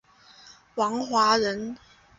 [0.73, 1.77] 王华人。